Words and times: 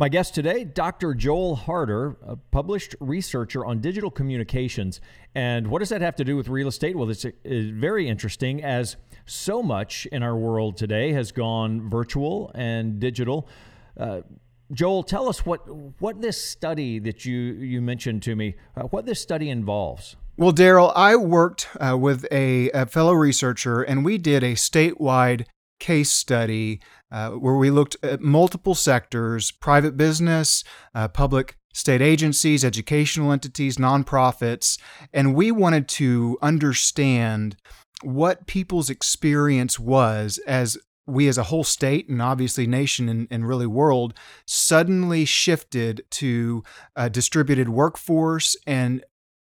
My 0.00 0.08
guest 0.08 0.34
today, 0.34 0.64
Dr. 0.64 1.12
Joel 1.12 1.56
Harder, 1.56 2.16
a 2.22 2.34
published 2.34 2.96
researcher 3.00 3.66
on 3.66 3.82
digital 3.82 4.10
communications. 4.10 4.98
And 5.34 5.66
what 5.66 5.80
does 5.80 5.90
that 5.90 6.00
have 6.00 6.16
to 6.16 6.24
do 6.24 6.38
with 6.38 6.48
real 6.48 6.68
estate? 6.68 6.96
Well, 6.96 7.10
it's, 7.10 7.26
very 7.44 8.08
interesting 8.08 8.64
as 8.64 8.96
so 9.26 9.62
much 9.62 10.06
in 10.06 10.22
our 10.22 10.34
world 10.34 10.78
today 10.78 11.12
has 11.12 11.32
gone 11.32 11.90
virtual 11.90 12.50
and 12.54 12.98
digital. 12.98 13.46
Uh, 13.94 14.22
Joel, 14.72 15.02
tell 15.02 15.28
us 15.28 15.44
what 15.44 15.68
what 16.00 16.22
this 16.22 16.42
study 16.42 16.98
that 17.00 17.26
you 17.26 17.36
you 17.36 17.82
mentioned 17.82 18.22
to 18.22 18.34
me, 18.34 18.54
uh, 18.78 18.84
what 18.84 19.04
this 19.04 19.20
study 19.20 19.50
involves. 19.50 20.16
Well, 20.38 20.52
Darryl, 20.54 20.94
I 20.96 21.16
worked 21.16 21.68
uh, 21.78 21.98
with 21.98 22.24
a, 22.32 22.70
a, 22.70 22.86
fellow 22.86 23.12
researcher, 23.12 23.82
and 23.82 24.02
we 24.02 24.16
did 24.16 24.42
a 24.42 24.54
statewide 24.54 25.44
case 25.80 26.12
study 26.12 26.80
uh, 27.10 27.30
where 27.30 27.56
we 27.56 27.70
looked 27.70 27.96
at 28.02 28.20
multiple 28.20 28.74
sectors 28.74 29.50
private 29.50 29.96
business, 29.96 30.62
uh, 30.94 31.08
public 31.08 31.56
state 31.72 32.00
agencies, 32.00 32.64
educational 32.64 33.32
entities, 33.32 33.76
nonprofits, 33.76 34.78
and 35.12 35.34
we 35.34 35.50
wanted 35.50 35.88
to 35.88 36.38
understand 36.42 37.56
what 38.02 38.46
people's 38.46 38.90
experience 38.90 39.78
was 39.78 40.38
as 40.46 40.78
we 41.06 41.28
as 41.28 41.38
a 41.38 41.44
whole 41.44 41.64
state 41.64 42.08
and 42.08 42.22
obviously 42.22 42.66
nation 42.66 43.08
and, 43.08 43.26
and 43.30 43.46
really 43.46 43.66
world 43.66 44.14
suddenly 44.46 45.24
shifted 45.24 46.02
to 46.10 46.62
a 46.94 47.10
distributed 47.10 47.68
workforce 47.68 48.56
and 48.66 49.04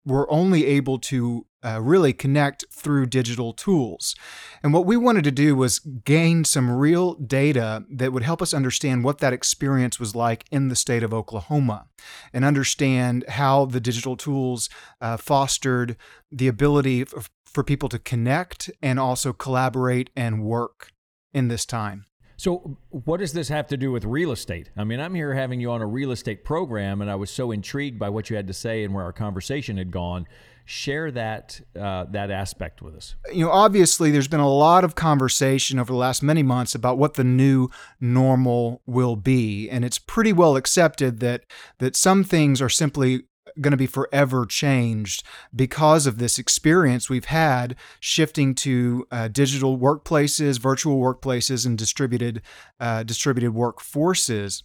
were 0.06 0.30
only 0.32 0.64
able 0.66 0.98
to 0.98 1.46
uh, 1.64 1.80
really 1.82 2.12
connect 2.12 2.64
through 2.70 3.06
digital 3.06 3.52
tools. 3.52 4.14
And 4.62 4.72
what 4.72 4.86
we 4.86 4.96
wanted 4.96 5.24
to 5.24 5.30
do 5.30 5.56
was 5.56 5.78
gain 5.78 6.44
some 6.44 6.70
real 6.70 7.14
data 7.14 7.84
that 7.90 8.12
would 8.12 8.22
help 8.22 8.40
us 8.40 8.54
understand 8.54 9.04
what 9.04 9.18
that 9.18 9.32
experience 9.32 9.98
was 9.98 10.14
like 10.14 10.44
in 10.50 10.68
the 10.68 10.76
state 10.76 11.02
of 11.02 11.12
Oklahoma 11.12 11.86
and 12.32 12.44
understand 12.44 13.24
how 13.28 13.64
the 13.64 13.80
digital 13.80 14.16
tools 14.16 14.68
uh, 15.00 15.16
fostered 15.16 15.96
the 16.30 16.48
ability 16.48 17.04
for, 17.04 17.22
for 17.44 17.64
people 17.64 17.88
to 17.88 17.98
connect 17.98 18.70
and 18.82 19.00
also 19.00 19.32
collaborate 19.32 20.10
and 20.14 20.44
work 20.44 20.92
in 21.32 21.48
this 21.48 21.64
time. 21.64 22.04
So, 22.36 22.78
what 22.90 23.18
does 23.18 23.32
this 23.32 23.48
have 23.48 23.66
to 23.66 23.76
do 23.76 23.90
with 23.90 24.04
real 24.04 24.30
estate? 24.30 24.70
I 24.76 24.84
mean, 24.84 25.00
I'm 25.00 25.16
here 25.16 25.34
having 25.34 25.60
you 25.60 25.72
on 25.72 25.82
a 25.82 25.86
real 25.86 26.12
estate 26.12 26.44
program, 26.44 27.02
and 27.02 27.10
I 27.10 27.16
was 27.16 27.32
so 27.32 27.50
intrigued 27.50 27.98
by 27.98 28.10
what 28.10 28.30
you 28.30 28.36
had 28.36 28.46
to 28.46 28.52
say 28.52 28.84
and 28.84 28.94
where 28.94 29.02
our 29.02 29.12
conversation 29.12 29.76
had 29.76 29.90
gone. 29.90 30.24
Share 30.70 31.10
that 31.12 31.62
uh, 31.74 32.04
that 32.10 32.30
aspect 32.30 32.82
with 32.82 32.94
us. 32.94 33.14
You 33.32 33.46
know, 33.46 33.50
obviously, 33.50 34.10
there's 34.10 34.28
been 34.28 34.38
a 34.38 34.52
lot 34.52 34.84
of 34.84 34.94
conversation 34.94 35.78
over 35.78 35.90
the 35.90 35.98
last 35.98 36.22
many 36.22 36.42
months 36.42 36.74
about 36.74 36.98
what 36.98 37.14
the 37.14 37.24
new 37.24 37.70
normal 38.02 38.82
will 38.84 39.16
be, 39.16 39.70
and 39.70 39.82
it's 39.82 39.98
pretty 39.98 40.30
well 40.30 40.56
accepted 40.56 41.20
that 41.20 41.44
that 41.78 41.96
some 41.96 42.22
things 42.22 42.60
are 42.60 42.68
simply 42.68 43.22
going 43.62 43.70
to 43.70 43.78
be 43.78 43.86
forever 43.86 44.44
changed 44.44 45.22
because 45.56 46.06
of 46.06 46.18
this 46.18 46.38
experience 46.38 47.08
we've 47.08 47.24
had 47.24 47.74
shifting 47.98 48.54
to 48.56 49.06
uh, 49.10 49.28
digital 49.28 49.78
workplaces, 49.78 50.60
virtual 50.60 51.00
workplaces, 51.00 51.64
and 51.64 51.78
distributed 51.78 52.42
uh, 52.78 53.02
distributed 53.04 53.52
workforces. 53.52 54.64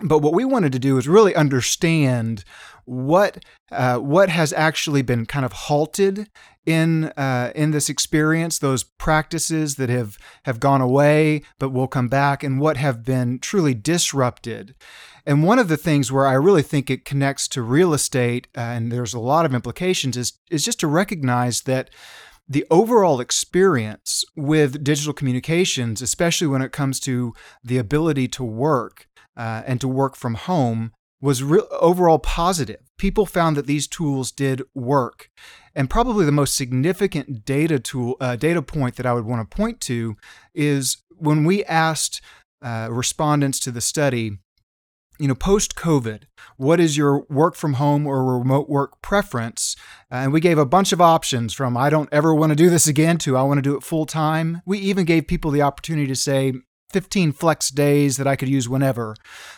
But 0.00 0.20
what 0.20 0.34
we 0.34 0.44
wanted 0.44 0.72
to 0.72 0.78
do 0.78 0.96
is 0.98 1.08
really 1.08 1.34
understand 1.34 2.44
what 2.84 3.44
uh, 3.70 3.98
what 3.98 4.28
has 4.30 4.52
actually 4.52 5.02
been 5.02 5.26
kind 5.26 5.44
of 5.44 5.52
halted 5.52 6.30
in 6.64 7.06
uh, 7.16 7.52
in 7.54 7.70
this 7.70 7.88
experience, 7.88 8.58
those 8.58 8.84
practices 8.84 9.76
that 9.76 9.88
have 9.88 10.16
have 10.44 10.60
gone 10.60 10.80
away 10.80 11.42
but 11.58 11.70
will 11.70 11.88
come 11.88 12.08
back, 12.08 12.42
and 12.42 12.60
what 12.60 12.76
have 12.76 13.04
been 13.04 13.38
truly 13.38 13.74
disrupted. 13.74 14.74
And 15.26 15.44
one 15.44 15.58
of 15.58 15.68
the 15.68 15.76
things 15.76 16.10
where 16.10 16.26
I 16.26 16.34
really 16.34 16.62
think 16.62 16.88
it 16.88 17.04
connects 17.04 17.48
to 17.48 17.60
real 17.60 17.92
estate, 17.92 18.48
uh, 18.56 18.60
and 18.60 18.90
there's 18.90 19.12
a 19.12 19.20
lot 19.20 19.44
of 19.44 19.52
implications, 19.52 20.16
is, 20.16 20.32
is 20.50 20.64
just 20.64 20.80
to 20.80 20.86
recognize 20.86 21.62
that 21.62 21.90
the 22.48 22.64
overall 22.70 23.20
experience 23.20 24.24
with 24.34 24.82
digital 24.82 25.12
communications, 25.12 26.00
especially 26.00 26.46
when 26.46 26.62
it 26.62 26.72
comes 26.72 26.98
to 27.00 27.34
the 27.62 27.76
ability 27.76 28.26
to 28.28 28.42
work 28.42 29.06
uh, 29.38 29.62
and 29.66 29.80
to 29.80 29.88
work 29.88 30.16
from 30.16 30.34
home, 30.34 30.92
was 31.20 31.42
re- 31.42 31.62
overall 31.80 32.18
positive. 32.18 32.80
People 32.98 33.24
found 33.24 33.56
that 33.56 33.66
these 33.66 33.86
tools 33.86 34.30
did 34.30 34.62
work. 34.74 35.30
And 35.74 35.88
probably 35.88 36.24
the 36.24 36.32
most 36.32 36.54
significant 36.54 37.44
data 37.44 37.78
tool, 37.78 38.16
uh, 38.20 38.36
data 38.36 38.60
point 38.62 38.96
that 38.96 39.06
I 39.06 39.14
would 39.14 39.24
want 39.24 39.48
to 39.48 39.56
point 39.56 39.80
to 39.82 40.16
is 40.54 40.98
when 41.08 41.44
we 41.44 41.64
asked 41.64 42.20
uh, 42.62 42.88
respondents 42.90 43.58
to 43.60 43.70
the 43.70 43.80
study 43.80 44.38
you 45.18 45.26
know, 45.26 45.34
post 45.34 45.74
COVID, 45.74 46.24
what 46.56 46.78
is 46.78 46.96
your 46.96 47.26
work 47.28 47.56
from 47.56 47.74
home 47.74 48.06
or 48.06 48.38
remote 48.38 48.68
work 48.68 49.02
preference? 49.02 49.74
And 50.10 50.32
we 50.32 50.40
gave 50.40 50.58
a 50.58 50.66
bunch 50.66 50.92
of 50.92 51.00
options 51.00 51.52
from 51.52 51.76
I 51.76 51.90
don't 51.90 52.08
ever 52.12 52.34
want 52.34 52.50
to 52.50 52.56
do 52.56 52.70
this 52.70 52.86
again 52.86 53.18
to 53.18 53.36
I 53.36 53.42
want 53.42 53.58
to 53.58 53.62
do 53.62 53.76
it 53.76 53.82
full 53.82 54.06
time. 54.06 54.62
We 54.64 54.78
even 54.78 55.04
gave 55.04 55.26
people 55.26 55.50
the 55.50 55.62
opportunity 55.62 56.06
to 56.06 56.16
say 56.16 56.52
15 56.90 57.32
flex 57.32 57.70
days 57.70 58.16
that 58.16 58.26
I 58.26 58.36
could 58.36 58.48
use 58.48 58.68
whenever. 58.68 59.14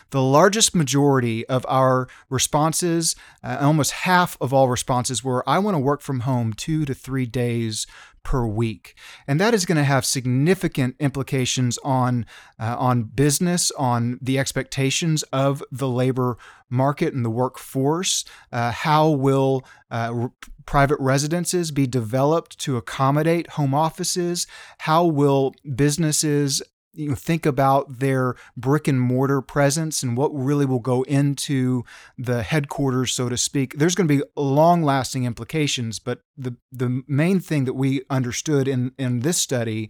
The 0.09 0.21
largest 0.21 0.75
majority 0.75 1.47
of 1.47 1.65
our 1.69 2.07
responses, 2.29 3.15
uh, 3.43 3.57
almost 3.61 3.91
half 3.91 4.37
of 4.41 4.53
all 4.53 4.67
responses, 4.67 5.23
were 5.23 5.47
I 5.47 5.59
want 5.59 5.75
to 5.75 5.79
work 5.79 6.01
from 6.01 6.21
home 6.21 6.51
two 6.51 6.83
to 6.85 6.93
three 6.93 7.25
days 7.25 7.87
per 8.23 8.45
week. 8.45 8.95
And 9.27 9.39
that 9.39 9.53
is 9.53 9.65
going 9.65 9.77
to 9.77 9.83
have 9.83 10.05
significant 10.05 10.95
implications 10.99 11.79
on, 11.83 12.25
uh, 12.59 12.75
on 12.77 13.03
business, 13.03 13.71
on 13.71 14.19
the 14.21 14.37
expectations 14.37 15.23
of 15.33 15.63
the 15.71 15.87
labor 15.87 16.37
market 16.69 17.13
and 17.13 17.25
the 17.25 17.29
workforce. 17.29 18.23
Uh, 18.51 18.71
how 18.71 19.09
will 19.09 19.63
uh, 19.89 20.27
private 20.65 20.99
residences 20.99 21.71
be 21.71 21.87
developed 21.87 22.59
to 22.59 22.77
accommodate 22.77 23.51
home 23.51 23.73
offices? 23.73 24.45
How 24.79 25.05
will 25.05 25.53
businesses 25.75 26.61
you 26.93 27.09
know, 27.09 27.15
think 27.15 27.45
about 27.45 27.99
their 27.99 28.35
brick 28.57 28.87
and 28.87 28.99
mortar 28.99 29.41
presence 29.41 30.03
and 30.03 30.17
what 30.17 30.29
really 30.29 30.65
will 30.65 30.79
go 30.79 31.03
into 31.03 31.83
the 32.17 32.43
headquarters, 32.43 33.13
so 33.13 33.29
to 33.29 33.37
speak. 33.37 33.77
There's 33.77 33.95
going 33.95 34.07
to 34.07 34.17
be 34.17 34.23
long 34.35 34.83
lasting 34.83 35.23
implications, 35.23 35.99
but 35.99 36.21
the, 36.37 36.55
the 36.71 37.03
main 37.07 37.39
thing 37.39 37.65
that 37.65 37.73
we 37.73 38.01
understood 38.09 38.67
in, 38.67 38.91
in 38.97 39.21
this 39.21 39.37
study 39.37 39.89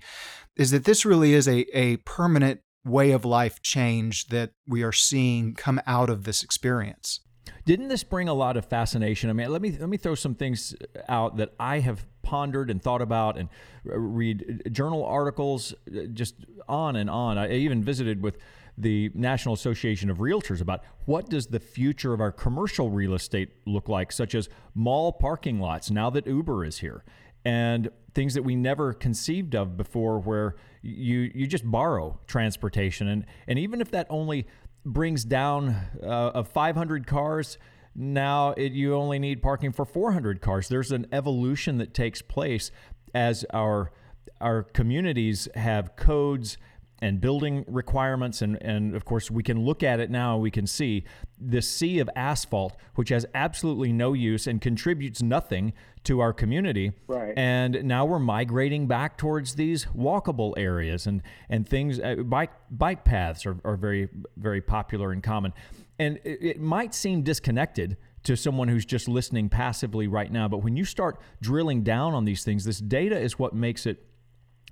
is 0.55 0.71
that 0.71 0.85
this 0.85 1.05
really 1.05 1.33
is 1.33 1.47
a, 1.47 1.65
a 1.75 1.97
permanent 1.97 2.61
way 2.83 3.11
of 3.11 3.25
life 3.25 3.61
change 3.61 4.27
that 4.27 4.51
we 4.67 4.83
are 4.83 4.91
seeing 4.91 5.53
come 5.53 5.81
out 5.85 6.09
of 6.09 6.23
this 6.23 6.43
experience. 6.43 7.19
Didn't 7.65 7.89
this 7.89 8.03
bring 8.03 8.27
a 8.27 8.33
lot 8.33 8.57
of 8.57 8.65
fascination? 8.65 9.29
I 9.29 9.33
mean, 9.33 9.51
let 9.51 9.61
me 9.61 9.71
let 9.71 9.89
me 9.89 9.97
throw 9.97 10.15
some 10.15 10.35
things 10.35 10.75
out 11.07 11.37
that 11.37 11.53
I 11.59 11.79
have 11.79 12.05
pondered 12.23 12.69
and 12.71 12.81
thought 12.81 13.01
about 13.01 13.37
and 13.37 13.49
read 13.83 14.63
uh, 14.65 14.69
journal 14.69 15.03
articles 15.05 15.73
uh, 15.87 16.05
just 16.13 16.35
on 16.67 16.95
and 16.95 17.09
on. 17.09 17.37
I 17.37 17.51
even 17.51 17.83
visited 17.83 18.21
with 18.21 18.37
the 18.77 19.11
National 19.13 19.53
Association 19.53 20.09
of 20.09 20.17
Realtors 20.17 20.61
about 20.61 20.83
what 21.05 21.29
does 21.29 21.47
the 21.47 21.59
future 21.59 22.13
of 22.13 22.21
our 22.21 22.31
commercial 22.31 22.89
real 22.89 23.13
estate 23.13 23.49
look 23.65 23.89
like, 23.89 24.11
such 24.11 24.33
as 24.33 24.49
mall 24.73 25.11
parking 25.11 25.59
lots 25.59 25.91
now 25.91 26.09
that 26.09 26.25
Uber 26.25 26.65
is 26.65 26.79
here, 26.79 27.03
and 27.43 27.89
things 28.13 28.33
that 28.33 28.43
we 28.43 28.55
never 28.55 28.93
conceived 28.93 29.55
of 29.55 29.77
before, 29.77 30.19
where 30.19 30.55
you 30.81 31.31
you 31.35 31.45
just 31.47 31.69
borrow 31.69 32.19
transportation, 32.27 33.07
and 33.07 33.25
and 33.47 33.59
even 33.59 33.81
if 33.81 33.91
that 33.91 34.07
only 34.09 34.47
brings 34.85 35.23
down 35.23 35.75
uh, 36.01 36.31
of 36.33 36.47
500 36.47 37.05
cars 37.05 37.57
now 37.95 38.51
it, 38.51 38.71
you 38.71 38.95
only 38.95 39.19
need 39.19 39.41
parking 39.41 39.71
for 39.71 39.85
400 39.85 40.41
cars. 40.41 40.67
There's 40.67 40.91
an 40.91 41.07
evolution 41.11 41.77
that 41.77 41.93
takes 41.93 42.21
place 42.21 42.71
as 43.13 43.45
our 43.53 43.91
our 44.39 44.63
communities 44.63 45.47
have 45.55 45.95
codes 45.95 46.57
and 47.01 47.19
building 47.19 47.65
requirements 47.67 48.41
and, 48.41 48.61
and 48.61 48.95
of 48.95 49.05
course 49.05 49.31
we 49.31 49.41
can 49.41 49.65
look 49.65 49.81
at 49.81 49.99
it 49.99 50.11
now 50.11 50.37
we 50.37 50.51
can 50.51 50.67
see 50.67 51.03
this 51.39 51.67
sea 51.67 51.99
of 51.99 52.09
asphalt 52.15 52.77
which 52.95 53.09
has 53.09 53.25
absolutely 53.33 53.91
no 53.91 54.13
use 54.13 54.45
and 54.47 54.61
contributes 54.61 55.21
nothing 55.21 55.73
to 56.03 56.19
our 56.19 56.33
community. 56.33 56.91
Right. 57.07 57.33
And 57.37 57.83
now 57.83 58.05
we're 58.05 58.19
migrating 58.19 58.87
back 58.87 59.17
towards 59.17 59.55
these 59.55 59.85
walkable 59.95 60.53
areas 60.57 61.07
and 61.07 61.21
and 61.49 61.67
things 61.67 61.99
uh, 61.99 62.15
bike 62.25 62.51
bike 62.69 63.03
paths 63.03 63.45
are, 63.45 63.57
are 63.63 63.77
very 63.77 64.09
very 64.37 64.61
popular 64.61 65.11
and 65.11 65.21
common. 65.21 65.53
And 65.99 66.19
it, 66.23 66.39
it 66.41 66.59
might 66.59 66.93
seem 66.93 67.21
disconnected 67.21 67.97
to 68.23 68.35
someone 68.35 68.67
who's 68.67 68.85
just 68.85 69.07
listening 69.07 69.49
passively 69.49 70.07
right 70.07 70.31
now 70.31 70.47
but 70.47 70.59
when 70.59 70.75
you 70.77 70.85
start 70.85 71.19
drilling 71.41 71.81
down 71.83 72.13
on 72.13 72.23
these 72.25 72.43
things 72.43 72.63
this 72.65 72.79
data 72.79 73.19
is 73.19 73.39
what 73.39 73.55
makes 73.55 73.87
it 73.87 74.05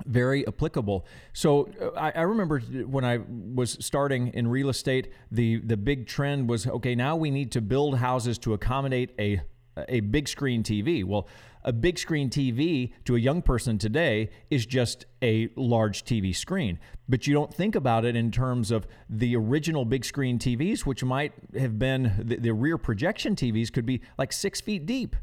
very 0.05 0.47
applicable. 0.47 1.05
So 1.33 1.69
uh, 1.81 1.91
I, 1.97 2.11
I, 2.11 2.21
remember 2.21 2.59
when 2.59 3.05
I 3.05 3.19
was 3.27 3.77
starting 3.79 4.29
in 4.29 4.47
real 4.47 4.69
estate, 4.69 5.11
the 5.31 5.57
the 5.59 5.77
big 5.77 6.07
trend 6.07 6.49
was 6.49 6.67
okay. 6.67 6.95
Now 6.95 7.15
we 7.15 7.31
need 7.31 7.51
to 7.53 7.61
build 7.61 7.97
houses 7.97 8.37
to 8.39 8.53
accommodate 8.53 9.13
a 9.19 9.41
a 9.87 10.01
big 10.01 10.27
screen 10.27 10.63
TV. 10.63 11.03
Well, 11.03 11.27
a 11.63 11.73
big 11.73 11.99
screen 11.99 12.29
TV 12.29 12.93
to 13.05 13.15
a 13.15 13.19
young 13.19 13.41
person 13.41 13.77
today 13.77 14.29
is 14.49 14.65
just 14.65 15.05
a 15.21 15.49
large 15.55 16.03
TV 16.03 16.35
screen. 16.35 16.79
But 17.07 17.27
you 17.27 17.33
don't 17.33 17.53
think 17.53 17.75
about 17.75 18.05
it 18.05 18.15
in 18.15 18.31
terms 18.31 18.71
of 18.71 18.87
the 19.09 19.35
original 19.35 19.83
big 19.83 20.05
screen 20.05 20.39
TVs, 20.39 20.81
which 20.81 21.03
might 21.03 21.33
have 21.57 21.77
been 21.77 22.13
the, 22.17 22.37
the 22.37 22.53
rear 22.53 22.77
projection 22.77 23.35
TVs 23.35 23.71
could 23.71 23.85
be 23.85 24.01
like 24.17 24.31
six 24.31 24.61
feet 24.61 24.85
deep. 24.85 25.15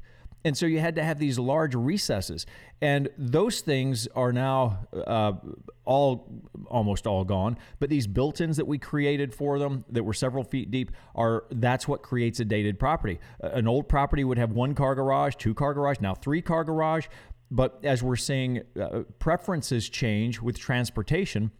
And 0.47 0.57
so 0.57 0.65
you 0.65 0.79
had 0.79 0.95
to 0.95 1.03
have 1.03 1.19
these 1.19 1.41
large 1.41 1.75
recesses. 1.75 2.47
And 2.81 3.09
those 3.19 3.63
things 3.63 4.07
are 4.15 4.33
now 4.33 4.87
uh, 4.95 5.33
all 5.85 6.41
almost 6.69 7.05
all 7.05 7.25
gone. 7.25 7.59
But 7.81 7.91
these 7.91 8.07
built 8.07 8.41
ins 8.41 8.57
that 8.59 8.67
we 8.69 8.79
created 8.79 9.35
for 9.35 9.59
them 9.59 9.85
that 9.91 10.05
were 10.05 10.15
several 10.15 10.45
feet 10.45 10.71
deep 10.71 10.93
are 11.17 11.47
that's 11.51 11.89
what 11.89 12.05
creates 12.05 12.39
a 12.39 12.45
dated 12.45 12.79
property. 12.79 13.19
An 13.41 13.67
old 13.67 13.89
property 13.89 14.23
would 14.23 14.39
have 14.39 14.53
one 14.53 14.77
car 14.77 14.95
garage, 14.95 15.35
two 15.35 15.53
car 15.53 15.75
garage, 15.75 15.97
now 16.01 16.15
three 16.15 16.43
car 16.43 16.63
garage. 16.63 17.09
But 17.51 17.81
as 17.83 18.05
we're 18.05 18.15
seeing 18.15 18.63
uh, 18.81 19.01
preferences 19.19 19.89
change 19.89 20.41
with 20.41 20.57
transportation, 20.57 21.51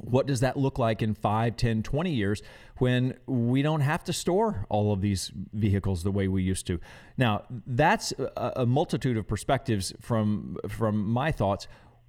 what 0.00 0.26
does 0.26 0.40
that 0.40 0.56
look 0.56 0.78
like 0.78 1.02
in 1.02 1.14
5 1.14 1.56
10 1.56 1.82
20 1.82 2.10
years 2.10 2.42
when 2.78 3.14
we 3.26 3.62
don't 3.62 3.82
have 3.82 4.02
to 4.04 4.12
store 4.12 4.66
all 4.68 4.92
of 4.92 5.00
these 5.00 5.30
vehicles 5.52 6.02
the 6.02 6.10
way 6.10 6.28
we 6.28 6.42
used 6.42 6.66
to? 6.68 6.80
Now 7.16 7.44
that's 7.66 8.12
a, 8.36 8.64
multitude 8.66 9.16
of 9.16 9.26
perspectives 9.26 9.92
from 10.00 10.56
from 10.68 11.04
my 11.04 11.30
thoughts. 11.30 11.66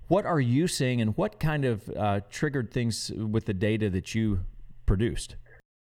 What 0.08 0.26
are 0.26 0.40
you 0.40 0.68
seeing 0.68 1.02
and 1.02 1.18
what 1.18 1.40
kind 1.40 1.66
of 1.66 1.90
uh, 1.90 2.22
triggered 2.30 2.72
things 2.72 3.12
with 3.16 3.46
the 3.46 3.54
data 3.54 3.90
that 3.90 4.14
you 4.14 4.42
produced? 4.86 5.36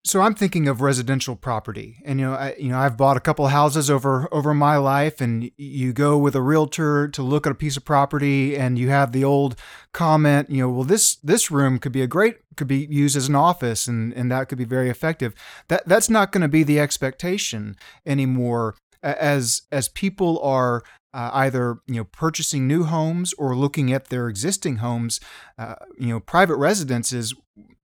So 0.06 0.20
I'm 0.20 0.35
thinking 0.35 0.69
of 0.69 0.82
residential 0.82 1.35
property, 1.35 1.96
and 2.05 2.20
you 2.20 2.26
know, 2.26 2.35
I, 2.35 2.55
you 2.58 2.69
know, 2.69 2.79
I've 2.79 2.99
bought 2.99 3.17
a 3.17 3.20
couple 3.20 3.46
houses 3.46 3.88
over 3.88 4.29
over 4.31 4.52
my 4.52 4.76
life, 4.76 5.23
and 5.23 5.50
you 5.56 5.94
go 5.94 6.19
with 6.19 6.35
a 6.35 6.43
realtor 6.43 7.08
to 7.08 7.23
look 7.23 7.46
at 7.46 7.52
a 7.52 7.55
piece 7.55 7.79
of 7.79 7.87
property, 7.87 8.55
and 8.55 8.79
you 8.79 8.91
have 8.91 9.12
the 9.12 9.25
old 9.25 9.56
comment, 9.94 10.50
you 10.50 10.58
know, 10.58 10.69
well, 10.69 10.85
this 10.85 11.17
this 11.17 11.50
room 11.50 11.79
could 11.79 11.93
be 11.93 12.02
a 12.02 12.06
great 12.06 12.37
could 12.56 12.69
be 12.69 12.87
used 12.91 13.17
as 13.17 13.29
an 13.29 13.35
office, 13.35 13.88
and 13.88 14.12
and 14.12 14.31
that 14.31 14.50
could 14.50 14.58
be 14.58 14.64
very 14.64 14.91
effective. 14.91 15.35
That 15.69 15.88
that's 15.88 16.11
not 16.11 16.32
going 16.32 16.43
to 16.43 16.49
be 16.49 16.62
the 16.62 16.79
expectation 16.79 17.76
anymore 18.05 18.75
as 19.02 19.62
as 19.73 19.88
people 19.88 20.41
are 20.43 20.82
uh, 21.14 21.31
either 21.32 21.79
you 21.87 21.94
know 21.94 22.05
purchasing 22.05 22.67
new 22.67 22.85
homes 22.85 23.32
or 23.35 23.56
looking 23.56 23.93
at 23.93 24.08
their 24.08 24.29
existing 24.29 24.76
homes, 24.76 25.20
uh, 25.58 25.76
you 25.99 26.08
know 26.08 26.20
private 26.20 26.56
residences 26.56 27.35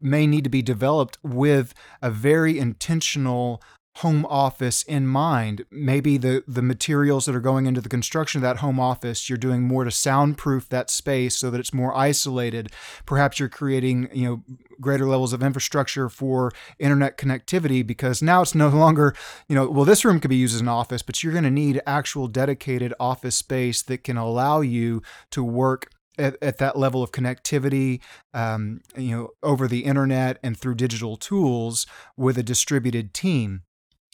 may 0.01 0.27
need 0.27 0.45
to 0.45 0.51
be 0.51 0.63
developed 0.63 1.19
with 1.23 1.75
a 2.03 2.11
very 2.11 2.59
intentional 2.59 3.63
home 3.97 4.25
office 4.27 4.83
in 4.83 5.07
mind. 5.07 5.65
Maybe 5.71 6.17
the 6.17 6.45
the 6.47 6.63
materials 6.63 7.27
that 7.27 7.35
are 7.35 7.41
going 7.41 7.67
into 7.67 7.81
the 7.81 7.89
construction 7.89 8.39
of 8.39 8.43
that 8.43 8.59
home 8.59 8.79
office, 8.79 9.29
you're 9.29 9.37
doing 9.37 9.63
more 9.63 9.85
to 9.85 9.91
soundproof 9.91 10.69
that 10.69 10.91
space 10.91 11.37
so 11.37 11.51
that 11.51 11.59
it's 11.59 11.75
more 11.75 11.95
isolated. 11.97 12.71
Perhaps 13.05 13.41
you're 13.41 13.49
creating, 13.49 14.09
you 14.13 14.29
know, 14.29 14.57
greater 14.81 15.07
levels 15.07 15.33
of 15.33 15.43
infrastructure 15.43 16.09
for 16.09 16.53
internet 16.79 17.19
connectivity 17.19 17.85
because 17.87 18.23
now 18.23 18.43
it's 18.43 18.55
no 18.55 18.69
longer, 18.85 19.15
you 19.49 19.57
know, 19.57 19.69
well 19.69 19.85
this 19.85 20.05
room 20.05 20.21
could 20.21 20.31
be 20.31 20.37
used 20.37 20.55
as 20.55 20.61
an 20.61 20.69
office, 20.69 21.03
but 21.03 21.23
you're 21.23 21.33
going 21.33 21.45
to 21.45 21.51
need 21.51 21.83
actual 21.87 22.29
dedicated 22.29 22.95
office 23.01 23.37
space 23.37 23.83
that 23.83 24.05
can 24.05 24.17
allow 24.17 24.61
you 24.61 25.03
to 25.31 25.43
work 25.43 25.91
at, 26.17 26.37
at, 26.43 26.59
that 26.59 26.77
level 26.77 27.03
of 27.03 27.13
connectivity, 27.13 28.01
um, 28.35 28.83
you 28.97 29.17
know, 29.17 29.31
over 29.43 29.67
the 29.67 29.85
internet 29.85 30.39
and 30.43 30.57
through 30.57 30.75
digital 30.75 31.17
tools 31.17 31.87
with 32.17 32.37
a 32.37 32.43
distributed 32.43 33.15
team 33.15 33.63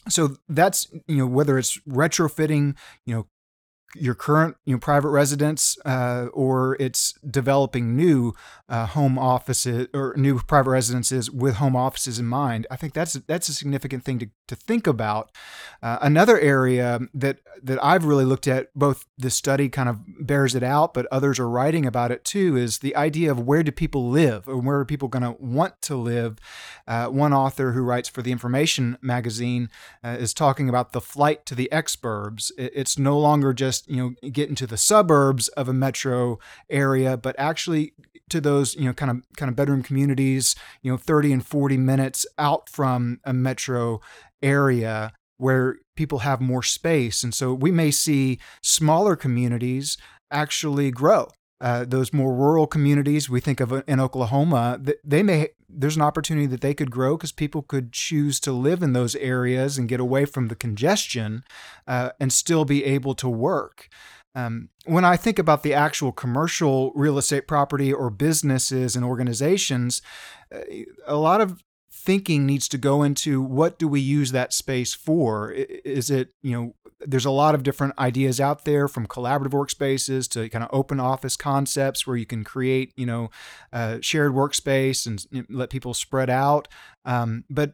so 0.09 0.35
that's 0.49 0.87
you 1.07 1.17
know 1.17 1.27
whether 1.27 1.57
it's 1.57 1.77
retrofitting 1.87 2.75
you 3.05 3.15
know 3.15 3.27
your 3.95 4.13
current 4.13 4.57
you 4.65 4.73
know 4.73 4.79
private 4.79 5.09
residence 5.09 5.77
uh, 5.85 6.27
or 6.33 6.75
it's 6.79 7.13
developing 7.29 7.95
new 7.95 8.33
uh, 8.69 8.85
home 8.85 9.17
offices 9.17 9.87
or 9.93 10.13
new 10.17 10.39
private 10.39 10.69
residences 10.71 11.31
with 11.31 11.55
home 11.55 11.75
offices 11.75 12.19
in 12.19 12.25
mind 12.25 12.67
i 12.69 12.75
think 12.75 12.93
that's 12.93 13.13
that's 13.13 13.49
a 13.49 13.53
significant 13.53 14.03
thing 14.03 14.19
to, 14.19 14.29
to 14.47 14.55
think 14.55 14.87
about. 14.87 15.31
Uh, 15.81 15.97
another 16.01 16.39
area 16.39 16.99
that 17.13 17.39
that 17.61 17.83
i've 17.83 18.05
really 18.05 18.25
looked 18.25 18.47
at 18.47 18.67
both 18.75 19.05
the 19.17 19.29
study 19.29 19.69
kind 19.69 19.89
of 19.89 19.99
bears 20.19 20.53
it 20.53 20.63
out 20.63 20.93
but 20.93 21.05
others 21.11 21.39
are 21.39 21.49
writing 21.49 21.85
about 21.85 22.11
it 22.11 22.23
too 22.23 22.57
is 22.57 22.79
the 22.79 22.95
idea 22.95 23.31
of 23.31 23.39
where 23.39 23.63
do 23.63 23.71
people 23.71 24.09
live 24.09 24.47
or 24.47 24.57
where 24.57 24.79
are 24.79 24.85
people 24.85 25.07
going 25.07 25.23
to 25.23 25.35
want 25.39 25.81
to 25.83 25.95
live? 25.95 26.37
Uh, 26.87 27.07
one 27.07 27.33
author 27.33 27.71
who 27.71 27.81
writes 27.81 28.09
for 28.09 28.21
the 28.21 28.31
information 28.31 28.97
magazine 29.01 29.69
uh, 30.03 30.17
is 30.19 30.33
talking 30.33 30.67
about 30.69 30.91
the 30.91 31.01
flight 31.01 31.45
to 31.45 31.55
the 31.55 31.69
exurbs. 31.71 32.51
It's 32.57 32.97
no 32.97 33.17
longer 33.17 33.53
just 33.53 33.76
just 33.77 33.89
you 33.89 33.97
know 34.21 34.29
get 34.29 34.49
into 34.49 34.67
the 34.67 34.77
suburbs 34.77 35.47
of 35.49 35.67
a 35.67 35.73
metro 35.73 36.39
area, 36.69 37.17
but 37.17 37.35
actually 37.37 37.93
to 38.29 38.41
those 38.41 38.75
you 38.75 38.85
know 38.85 38.93
kind 38.93 39.11
of 39.11 39.23
kind 39.35 39.49
of 39.49 39.55
bedroom 39.55 39.83
communities, 39.83 40.55
you 40.81 40.91
know 40.91 40.97
30 40.97 41.33
and 41.33 41.45
40 41.45 41.77
minutes 41.77 42.25
out 42.37 42.69
from 42.69 43.19
a 43.23 43.33
metro 43.33 44.01
area 44.41 45.11
where 45.37 45.77
people 45.95 46.19
have 46.19 46.41
more 46.41 46.63
space, 46.63 47.23
and 47.23 47.33
so 47.33 47.53
we 47.53 47.71
may 47.71 47.91
see 47.91 48.39
smaller 48.61 49.15
communities 49.15 49.97
actually 50.31 50.91
grow 50.91 51.29
uh, 51.59 51.85
those 51.85 52.13
more 52.13 52.33
rural 52.33 52.67
communities 52.67 53.29
we 53.29 53.39
think 53.39 53.59
of 53.59 53.83
in 53.87 53.99
Oklahoma, 53.99 54.79
they 55.03 55.23
may 55.23 55.49
there's 55.69 55.95
an 55.95 56.01
opportunity 56.01 56.45
that 56.47 56.61
they 56.61 56.73
could 56.73 56.91
grow 56.91 57.17
because 57.17 57.31
people 57.31 57.61
could 57.61 57.91
choose 57.91 58.39
to 58.39 58.51
live 58.51 58.81
in 58.81 58.93
those 58.93 59.15
areas 59.15 59.77
and 59.77 59.89
get 59.89 59.99
away 59.99 60.25
from 60.25 60.47
the 60.47 60.55
congestion 60.55 61.43
uh, 61.87 62.11
and 62.19 62.31
still 62.31 62.63
be 62.63 62.85
able 62.85 63.13
to 63.15 63.27
work. 63.27 63.89
Um, 64.33 64.69
when 64.85 65.03
I 65.03 65.17
think 65.17 65.39
about 65.39 65.63
the 65.63 65.73
actual 65.73 66.11
commercial 66.11 66.91
real 66.93 67.17
estate 67.17 67.47
property 67.47 67.91
or 67.91 68.09
businesses 68.09 68.95
and 68.95 69.03
organizations, 69.03 70.01
uh, 70.53 70.59
a 71.05 71.15
lot 71.15 71.41
of 71.41 71.63
thinking 71.91 72.45
needs 72.45 72.67
to 72.69 72.77
go 72.77 73.03
into 73.03 73.41
what 73.41 73.79
do 73.79 73.87
we 73.87 73.99
use 73.99 74.31
that 74.31 74.53
space 74.53 74.93
for? 74.93 75.51
Is 75.51 76.11
it, 76.11 76.29
you 76.41 76.51
know, 76.51 76.75
there's 76.99 77.25
a 77.25 77.31
lot 77.31 77.55
of 77.55 77.63
different 77.63 77.93
ideas 77.99 78.39
out 78.39 78.65
there 78.65 78.87
from 78.87 79.07
collaborative 79.07 79.51
workspaces 79.51 80.27
to 80.29 80.49
kind 80.49 80.63
of 80.63 80.69
open 80.73 80.99
office 80.99 81.37
concepts 81.37 82.07
where 82.07 82.17
you 82.17 82.25
can 82.25 82.43
create, 82.43 82.91
you 82.95 83.05
know, 83.05 83.29
shared 84.01 84.33
workspace 84.33 85.05
and 85.05 85.45
let 85.49 85.69
people 85.69 85.93
spread 85.93 86.29
out. 86.29 86.67
Um, 87.05 87.43
but 87.49 87.73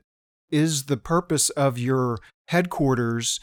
is 0.51 0.85
the 0.85 0.97
purpose 0.97 1.49
of 1.51 1.79
your 1.79 2.19
headquarters 2.49 3.39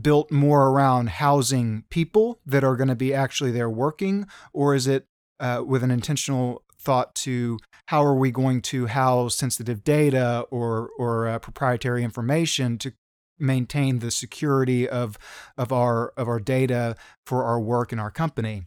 built 0.00 0.30
more 0.30 0.68
around 0.68 1.08
housing 1.08 1.84
people 1.90 2.40
that 2.46 2.64
are 2.64 2.76
going 2.76 2.88
to 2.88 2.94
be 2.94 3.14
actually 3.14 3.50
there 3.50 3.70
working, 3.70 4.26
or 4.52 4.74
is 4.74 4.86
it 4.86 5.06
uh, 5.40 5.62
with 5.66 5.82
an 5.82 5.90
intentional 5.90 6.62
thought 6.78 7.14
to 7.14 7.58
how 7.86 8.04
are 8.04 8.14
we 8.14 8.30
going 8.30 8.60
to 8.60 8.86
house 8.86 9.36
sensitive 9.36 9.82
data 9.84 10.44
or 10.50 10.90
or 10.98 11.26
uh, 11.26 11.38
proprietary 11.38 12.04
information 12.04 12.78
to 12.78 12.92
maintain 13.38 13.98
the 13.98 14.10
security 14.10 14.88
of 14.88 15.18
of 15.56 15.72
our 15.72 16.08
of 16.16 16.28
our 16.28 16.40
data 16.40 16.96
for 17.24 17.44
our 17.44 17.60
work 17.60 17.92
and 17.92 18.00
our 18.00 18.10
company 18.10 18.64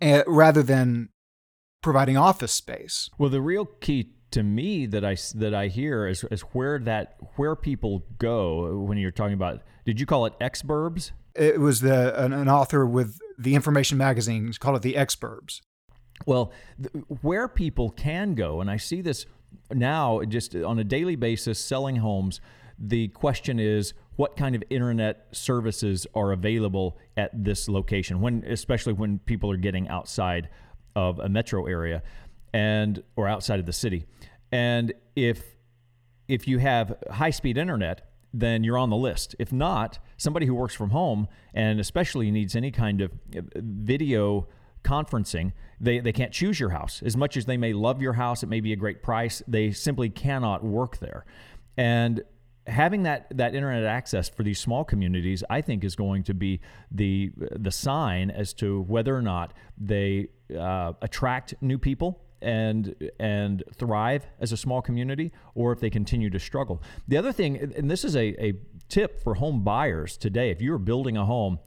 uh, 0.00 0.22
rather 0.26 0.62
than 0.62 1.08
providing 1.82 2.16
office 2.16 2.52
space. 2.52 3.10
Well 3.18 3.30
the 3.30 3.40
real 3.40 3.64
key 3.64 4.12
to 4.32 4.42
me 4.42 4.86
that 4.86 5.04
I 5.04 5.16
that 5.34 5.54
I 5.54 5.68
hear 5.68 6.06
is, 6.06 6.24
is 6.24 6.42
where 6.42 6.78
that 6.80 7.16
where 7.36 7.56
people 7.56 8.04
go 8.18 8.78
when 8.78 8.98
you're 8.98 9.10
talking 9.10 9.34
about 9.34 9.62
did 9.84 10.00
you 10.00 10.06
call 10.06 10.26
it 10.26 10.38
exurbs 10.40 11.12
it 11.34 11.60
was 11.60 11.80
the 11.80 12.22
an, 12.22 12.32
an 12.32 12.48
author 12.48 12.86
with 12.86 13.18
the 13.38 13.54
information 13.54 13.98
magazine. 13.98 14.50
Called 14.58 14.76
it 14.76 14.82
the 14.82 14.94
exurbs 14.94 15.60
well 16.24 16.52
th- 16.78 17.04
where 17.22 17.46
people 17.46 17.90
can 17.90 18.34
go 18.34 18.60
and 18.60 18.70
I 18.70 18.78
see 18.78 19.00
this 19.00 19.26
now 19.72 20.22
just 20.22 20.54
on 20.54 20.78
a 20.78 20.84
daily 20.84 21.16
basis 21.16 21.58
selling 21.58 21.96
homes 21.96 22.40
the 22.78 23.08
question 23.08 23.58
is 23.58 23.94
what 24.16 24.36
kind 24.36 24.54
of 24.54 24.62
internet 24.70 25.26
services 25.32 26.06
are 26.14 26.32
available 26.32 26.98
at 27.16 27.30
this 27.32 27.68
location 27.68 28.20
when 28.20 28.44
especially 28.46 28.92
when 28.92 29.18
people 29.20 29.50
are 29.50 29.56
getting 29.56 29.88
outside 29.88 30.48
of 30.94 31.18
a 31.18 31.28
metro 31.28 31.66
area 31.66 32.02
and 32.52 33.02
or 33.16 33.28
outside 33.28 33.60
of 33.60 33.66
the 33.66 33.72
city. 33.72 34.06
And 34.50 34.92
if 35.14 35.42
if 36.28 36.48
you 36.48 36.58
have 36.58 36.96
high 37.10 37.30
speed 37.30 37.56
internet, 37.56 38.10
then 38.32 38.64
you're 38.64 38.78
on 38.78 38.90
the 38.90 38.96
list. 38.96 39.36
If 39.38 39.52
not, 39.52 39.98
somebody 40.16 40.46
who 40.46 40.54
works 40.54 40.74
from 40.74 40.90
home 40.90 41.28
and 41.54 41.78
especially 41.78 42.30
needs 42.30 42.56
any 42.56 42.70
kind 42.70 43.00
of 43.00 43.12
uh, 43.36 43.42
video 43.56 44.48
conferencing, 44.82 45.52
they, 45.80 46.00
they 46.00 46.12
can't 46.12 46.32
choose 46.32 46.58
your 46.58 46.70
house. 46.70 47.02
As 47.04 47.16
much 47.16 47.36
as 47.36 47.44
they 47.44 47.56
may 47.56 47.72
love 47.72 48.02
your 48.02 48.14
house, 48.14 48.42
it 48.42 48.48
may 48.48 48.60
be 48.60 48.72
a 48.72 48.76
great 48.76 49.02
price, 49.02 49.42
they 49.46 49.70
simply 49.70 50.08
cannot 50.10 50.64
work 50.64 50.98
there. 50.98 51.24
And 51.76 52.22
having 52.66 53.04
that 53.04 53.26
that 53.36 53.54
internet 53.54 53.84
access 53.84 54.28
for 54.28 54.42
these 54.42 54.58
small 54.58 54.84
communities, 54.84 55.44
I 55.48 55.60
think, 55.60 55.84
is 55.84 55.96
going 55.96 56.24
to 56.24 56.34
be 56.34 56.60
the 56.90 57.32
the 57.36 57.70
sign 57.70 58.30
as 58.30 58.52
to 58.54 58.82
whether 58.82 59.16
or 59.16 59.22
not 59.22 59.52
they 59.78 60.28
uh, 60.56 60.92
attract 61.02 61.54
new 61.60 61.78
people 61.78 62.20
and 62.42 62.94
and 63.18 63.62
thrive 63.74 64.26
as 64.40 64.52
a 64.52 64.56
small 64.56 64.82
community, 64.82 65.32
or 65.54 65.72
if 65.72 65.80
they 65.80 65.90
continue 65.90 66.30
to 66.30 66.38
struggle. 66.38 66.82
The 67.08 67.16
other 67.16 67.32
thing, 67.32 67.56
and 67.76 67.90
this 67.90 68.04
is 68.04 68.16
a, 68.16 68.44
a 68.44 68.54
tip 68.88 69.22
for 69.22 69.34
home 69.34 69.62
buyers 69.62 70.16
today, 70.16 70.50
if 70.50 70.60
you're 70.60 70.78
building 70.78 71.16
a 71.16 71.24
home, 71.24 71.58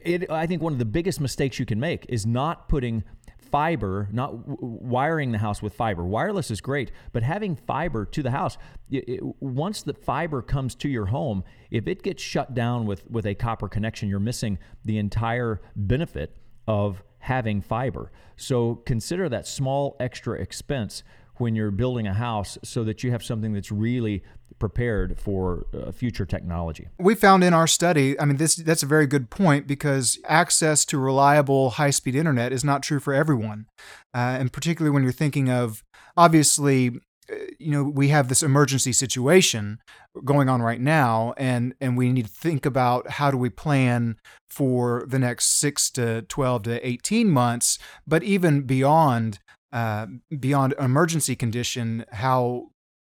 it, 0.00 0.30
I 0.30 0.46
think 0.46 0.62
one 0.62 0.72
of 0.72 0.78
the 0.78 0.84
biggest 0.84 1.20
mistakes 1.20 1.58
you 1.58 1.66
can 1.66 1.80
make 1.80 2.06
is 2.08 2.26
not 2.26 2.68
putting 2.68 3.04
fiber, 3.54 4.08
not 4.10 4.32
w- 4.48 4.58
wiring 4.60 5.30
the 5.30 5.38
house 5.38 5.62
with 5.62 5.72
fiber. 5.74 6.04
Wireless 6.04 6.50
is 6.50 6.60
great, 6.60 6.90
but 7.12 7.22
having 7.22 7.54
fiber 7.54 8.04
to 8.04 8.20
the 8.20 8.32
house, 8.32 8.58
it, 8.90 9.08
it, 9.08 9.20
once 9.40 9.84
the 9.84 9.94
fiber 9.94 10.42
comes 10.42 10.74
to 10.74 10.88
your 10.88 11.06
home, 11.06 11.44
if 11.70 11.86
it 11.86 12.02
gets 12.02 12.20
shut 12.20 12.52
down 12.52 12.84
with, 12.84 13.08
with 13.08 13.26
a 13.26 13.34
copper 13.36 13.68
connection, 13.68 14.08
you're 14.08 14.18
missing 14.18 14.58
the 14.84 14.98
entire 14.98 15.62
benefit 15.76 16.36
of 16.66 17.00
having 17.18 17.60
fiber. 17.60 18.10
So 18.34 18.82
consider 18.86 19.28
that 19.28 19.46
small 19.46 19.96
extra 20.00 20.36
expense 20.40 21.04
when 21.36 21.54
you're 21.54 21.70
building 21.70 22.08
a 22.08 22.14
house 22.14 22.58
so 22.64 22.82
that 22.82 23.04
you 23.04 23.12
have 23.12 23.22
something 23.22 23.52
that's 23.52 23.70
really 23.70 24.24
prepared 24.64 25.20
for 25.20 25.66
uh, 25.74 25.92
future 25.92 26.24
technology. 26.24 26.88
We 26.98 27.14
found 27.14 27.44
in 27.44 27.52
our 27.52 27.66
study, 27.66 28.18
I 28.18 28.24
mean 28.24 28.38
this 28.38 28.56
that's 28.56 28.82
a 28.82 28.86
very 28.86 29.06
good 29.06 29.28
point 29.28 29.66
because 29.66 30.18
access 30.24 30.86
to 30.86 30.98
reliable 30.98 31.68
high-speed 31.68 32.14
internet 32.14 32.50
is 32.50 32.64
not 32.64 32.82
true 32.82 32.98
for 32.98 33.12
everyone. 33.12 33.66
Uh, 34.14 34.40
and 34.40 34.50
particularly 34.50 34.90
when 34.90 35.02
you're 35.02 35.12
thinking 35.12 35.50
of 35.50 35.84
obviously 36.16 36.92
uh, 37.30 37.34
you 37.58 37.72
know 37.72 37.84
we 37.84 38.08
have 38.08 38.28
this 38.28 38.42
emergency 38.42 38.94
situation 38.94 39.80
going 40.24 40.48
on 40.48 40.62
right 40.62 40.80
now 40.80 41.34
and 41.36 41.74
and 41.78 41.98
we 41.98 42.10
need 42.10 42.24
to 42.24 42.32
think 42.32 42.64
about 42.64 43.10
how 43.18 43.30
do 43.30 43.36
we 43.36 43.50
plan 43.50 44.16
for 44.48 45.04
the 45.06 45.18
next 45.18 45.58
6 45.58 45.90
to 45.90 46.22
12 46.22 46.62
to 46.62 46.86
18 46.88 47.28
months 47.28 47.78
but 48.06 48.22
even 48.22 48.62
beyond 48.62 49.40
uh, 49.74 50.06
beyond 50.38 50.72
emergency 50.78 51.34
condition, 51.34 52.04
how 52.12 52.70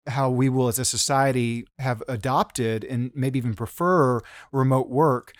how 0.07 0.29
we 0.29 0.49
will 0.49 0.67
as 0.67 0.79
a 0.79 0.85
society 0.85 1.65
have 1.79 2.01
adopted 2.07 2.83
and 2.83 3.11
maybe 3.13 3.37
even 3.37 3.53
prefer 3.53 4.19
remote 4.51 4.89
work 4.89 5.33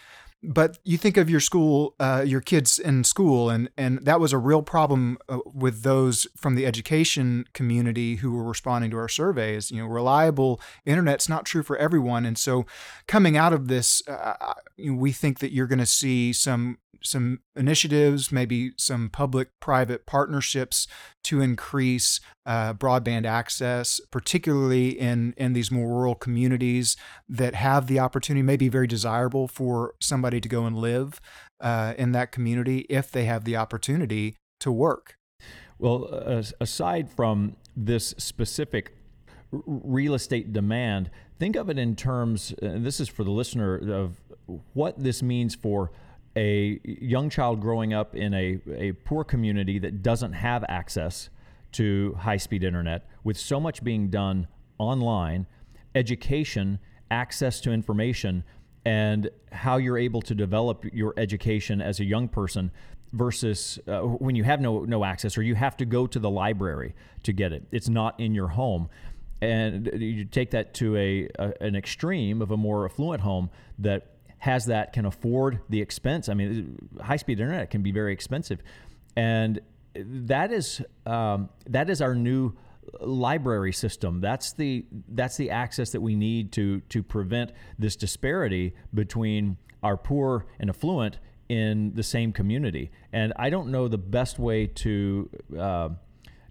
but 0.44 0.80
you 0.84 0.98
think 0.98 1.18
of 1.18 1.30
your 1.30 1.40
school, 1.40 1.94
uh, 2.00 2.24
your 2.26 2.42
kids 2.42 2.80
in 2.80 3.04
school, 3.04 3.50
and 3.50 3.70
and 3.78 4.00
that 4.06 4.20
was 4.20 4.34
a 4.34 4.40
real 4.40 4.64
problem 4.64 5.18
uh, 5.30 5.40
with 5.46 5.84
those 5.84 6.26
from 6.36 6.56
the 6.56 6.66
education 6.66 7.46
community 7.54 8.16
who 8.16 8.32
were 8.32 8.44
responding 8.44 8.90
to 8.92 8.98
our 8.98 9.08
surveys. 9.08 9.70
You 9.70 9.84
know, 9.84 9.88
reliable 9.88 10.60
internet's 10.84 11.30
not 11.30 11.46
true 11.46 11.62
for 11.62 11.78
everyone, 11.78 12.26
and 12.26 12.38
so 12.38 12.66
coming 13.08 13.38
out 13.38 13.54
of 13.54 13.68
this, 13.68 14.02
uh, 14.08 14.54
we 14.90 15.12
think 15.12 15.40
that 15.40 15.52
you're 15.52 15.68
going 15.68 15.80
to 15.80 15.86
see 15.86 16.34
some 16.34 16.78
some 17.04 17.40
initiatives, 17.56 18.32
maybe 18.32 18.74
some 18.78 19.10
public-private 19.10 20.06
partnerships 20.06 20.88
to 21.24 21.42
increase 21.42 22.20
uh, 22.46 22.76
broadband 22.76 23.26
access, 23.26 24.00
particularly 24.12 24.90
in 24.90 25.34
in 25.38 25.54
these 25.54 25.72
more 25.72 25.88
rural 25.88 26.16
communities 26.16 26.96
that 27.28 27.56
have 27.56 27.88
the 27.88 28.00
opportunity, 28.00 28.44
may 28.44 28.58
be 28.58 28.70
very 28.70 28.88
desirable 28.88 29.48
for 29.48 29.96
somebody 30.00 30.40
to 30.40 30.48
go 30.48 30.66
and 30.66 30.78
live 30.78 31.20
uh, 31.60 31.94
in 31.98 32.12
that 32.12 32.32
community 32.32 32.86
if 32.90 33.12
they 33.12 33.26
have 33.26 33.46
the 33.46 33.56
opportunity 33.56 34.36
to 34.60 34.72
work. 34.72 35.16
Well, 35.80 36.08
uh, 36.12 36.44
aside 36.60 37.10
from 37.10 37.56
this 37.76 38.14
specific 38.20 38.96
real 39.52 40.14
estate 40.14 40.54
demand, 40.54 41.10
think 41.40 41.56
of 41.56 41.70
it 41.70 41.80
in 41.80 41.96
terms, 41.96 42.54
and 42.62 42.86
this 42.86 43.00
is 43.00 43.10
for 43.10 43.24
the 43.24 43.32
listener, 43.32 43.76
of 43.92 44.22
what 44.74 45.02
this 45.02 45.22
means 45.22 45.56
for 45.56 45.92
a 46.36 46.80
young 46.84 47.30
child 47.30 47.60
growing 47.60 47.94
up 47.94 48.16
in 48.16 48.34
a, 48.34 48.60
a 48.74 48.92
poor 49.04 49.24
community 49.24 49.80
that 49.80 50.02
doesn't 50.02 50.34
have 50.34 50.64
access 50.70 51.30
to 51.74 52.16
high 52.20 52.38
speed 52.38 52.64
internet, 52.64 53.08
with 53.24 53.38
so 53.38 53.60
much 53.60 53.84
being 53.84 54.10
done 54.10 54.48
online, 54.78 55.46
education, 55.96 56.80
access 57.10 57.62
to 57.62 57.72
information, 57.72 58.44
and 58.86 59.30
how 59.52 59.78
you're 59.78 59.98
able 59.98 60.22
to 60.22 60.34
develop 60.34 60.86
your 60.92 61.14
education 61.18 61.82
as 61.82 62.00
a 62.00 62.04
young 62.04 62.28
person 62.28 62.72
versus 63.14 63.78
uh, 63.88 64.00
when 64.00 64.36
you 64.36 64.44
have 64.44 64.62
no 64.62 64.86
no 64.86 65.04
access 65.04 65.38
or 65.38 65.44
you 65.44 65.54
have 65.54 65.76
to 65.78 65.86
go 65.86 66.08
to 66.08 66.18
the 66.20 66.30
library 66.30 66.96
to 67.24 67.34
get 67.34 67.52
it. 67.52 67.64
It's 67.72 67.90
not 67.90 68.20
in 68.20 68.34
your 68.34 68.48
home. 68.48 68.90
And 69.42 69.90
you 69.96 70.26
take 70.26 70.52
that 70.52 70.74
to 70.76 70.96
a, 70.96 71.30
a 71.40 71.54
an 71.62 71.76
extreme 71.76 72.42
of 72.42 72.52
a 72.52 72.58
more 72.58 72.86
affluent 72.86 73.22
home 73.22 73.50
that 73.80 74.11
has 74.42 74.66
that 74.66 74.92
can 74.92 75.06
afford 75.06 75.62
the 75.70 75.80
expense. 75.80 76.28
I 76.28 76.34
mean, 76.34 76.90
high 77.00 77.18
speed 77.18 77.40
internet 77.40 77.70
can 77.70 77.84
be 77.84 77.92
very 77.92 78.12
expensive, 78.12 78.60
and 79.16 79.62
that 79.96 80.52
is 80.52 80.82
um, 81.06 81.50
that 81.68 81.92
is 81.92 82.02
our 82.02 82.16
new 82.16 82.54
library 83.00 83.72
system. 83.72 84.20
That's 84.20 84.54
the 84.54 84.84
that's 85.10 85.38
the 85.38 85.52
access 85.52 85.92
that 85.92 86.02
we 86.02 86.16
need 86.16 86.52
to 86.54 86.82
to 86.90 87.04
prevent 87.04 87.52
this 87.78 87.96
disparity 87.96 88.74
between 88.94 89.58
our 89.84 89.96
poor 89.96 90.48
and 90.60 90.72
affluent 90.72 91.20
in 91.48 91.94
the 91.94 92.04
same 92.04 92.34
community. 92.34 92.90
And 93.14 93.34
I 93.36 93.52
don't 93.52 93.70
know 93.70 93.88
the 93.88 94.00
best 94.00 94.40
way 94.40 94.66
to 94.66 95.30
uh, 95.56 95.90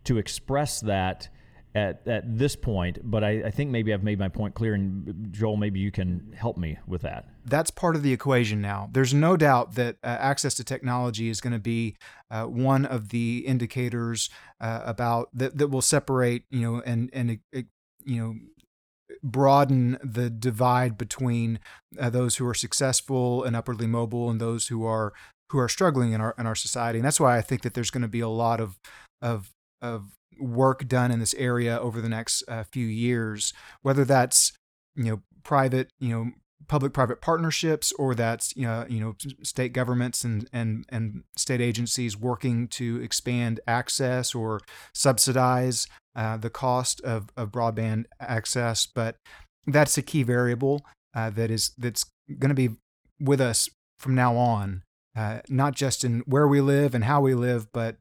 to 0.04 0.18
express 0.18 0.80
that 0.82 1.28
at, 1.74 2.06
at 2.06 2.38
this 2.38 2.54
point, 2.54 2.98
but 3.02 3.24
I, 3.24 3.42
I, 3.46 3.50
think 3.50 3.70
maybe 3.70 3.94
I've 3.94 4.02
made 4.02 4.18
my 4.18 4.28
point 4.28 4.54
clear. 4.54 4.74
And 4.74 5.28
Joel, 5.32 5.56
maybe 5.56 5.80
you 5.80 5.90
can 5.90 6.34
help 6.36 6.56
me 6.56 6.78
with 6.86 7.02
that. 7.02 7.28
That's 7.44 7.70
part 7.70 7.96
of 7.96 8.02
the 8.02 8.12
equation 8.12 8.60
now. 8.60 8.88
There's 8.92 9.14
no 9.14 9.36
doubt 9.36 9.74
that 9.74 9.96
uh, 10.02 10.06
access 10.08 10.54
to 10.54 10.64
technology 10.64 11.28
is 11.28 11.40
going 11.40 11.52
to 11.52 11.58
be 11.58 11.96
uh, 12.30 12.44
one 12.44 12.84
of 12.84 13.08
the 13.08 13.38
indicators 13.46 14.30
uh, 14.60 14.82
about 14.84 15.30
that, 15.32 15.56
that 15.58 15.68
will 15.68 15.82
separate, 15.82 16.44
you 16.50 16.60
know, 16.60 16.82
and 16.84 17.10
and 17.12 17.38
you 18.04 18.22
know 18.22 18.34
broaden 19.22 19.98
the 20.02 20.30
divide 20.30 20.96
between 20.96 21.58
uh, 21.98 22.10
those 22.10 22.36
who 22.36 22.46
are 22.46 22.54
successful 22.54 23.44
and 23.44 23.56
upwardly 23.56 23.86
mobile 23.86 24.30
and 24.30 24.40
those 24.40 24.68
who 24.68 24.84
are 24.84 25.12
who 25.50 25.58
are 25.58 25.68
struggling 25.68 26.12
in 26.12 26.20
our 26.20 26.34
in 26.38 26.46
our 26.46 26.54
society. 26.54 26.98
And 26.98 27.06
that's 27.06 27.20
why 27.20 27.36
I 27.36 27.42
think 27.42 27.62
that 27.62 27.74
there's 27.74 27.90
going 27.90 28.02
to 28.02 28.08
be 28.08 28.20
a 28.20 28.28
lot 28.28 28.60
of 28.60 28.78
of 29.20 29.50
of 29.82 30.16
work 30.38 30.88
done 30.88 31.10
in 31.10 31.20
this 31.20 31.34
area 31.34 31.78
over 31.78 32.00
the 32.00 32.08
next 32.08 32.42
uh, 32.48 32.64
few 32.64 32.86
years, 32.86 33.52
whether 33.82 34.04
that's 34.04 34.52
you 34.94 35.04
know 35.04 35.22
private, 35.42 35.90
you 35.98 36.08
know 36.08 36.30
public-private 36.68 37.20
partnerships, 37.20 37.92
or 37.98 38.14
that's 38.14 38.56
you 38.56 38.64
know 38.66 38.84
you 38.88 39.00
know 39.00 39.14
state 39.42 39.72
governments 39.72 40.24
and 40.24 40.48
and 40.52 40.84
and 40.88 41.24
state 41.36 41.60
agencies 41.60 42.16
working 42.16 42.68
to 42.68 43.00
expand 43.02 43.60
access 43.66 44.34
or 44.34 44.60
subsidize 44.94 45.86
uh, 46.16 46.36
the 46.36 46.50
cost 46.50 47.00
of 47.02 47.28
of 47.36 47.50
broadband 47.50 48.04
access. 48.20 48.86
But 48.86 49.16
that's 49.66 49.98
a 49.98 50.02
key 50.02 50.22
variable 50.22 50.84
uh, 51.14 51.30
that 51.30 51.50
is 51.50 51.72
that's 51.78 52.04
going 52.38 52.48
to 52.50 52.54
be 52.54 52.76
with 53.20 53.40
us 53.40 53.68
from 53.98 54.14
now 54.14 54.36
on. 54.36 54.82
Uh, 55.16 55.40
not 55.48 55.74
just 55.74 56.04
in 56.04 56.20
where 56.20 56.46
we 56.46 56.60
live 56.60 56.94
and 56.94 57.04
how 57.04 57.20
we 57.20 57.34
live, 57.34 57.66
but 57.72 57.96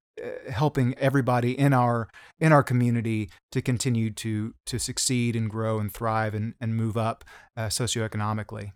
helping 0.50 0.98
everybody 0.98 1.58
in 1.58 1.74
our 1.74 2.10
in 2.40 2.52
our 2.52 2.64
community 2.64 3.30
to 3.52 3.62
continue 3.62 4.12
to 4.12 4.54
to 4.66 4.80
succeed 4.80 5.36
and 5.36 5.50
grow 5.50 5.80
and 5.80 5.94
thrive 5.94 6.34
and, 6.34 6.54
and 6.60 6.76
move 6.76 6.98
up 6.98 7.24
uh, 7.58 7.68
socioeconomically. 7.68 8.72